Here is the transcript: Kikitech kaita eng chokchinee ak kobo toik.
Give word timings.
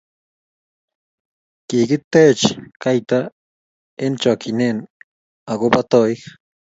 Kikitech 1.67 2.41
kaita 2.81 3.19
eng 4.03 4.15
chokchinee 4.21 4.75
ak 5.51 5.57
kobo 5.59 5.81
toik. 5.91 6.19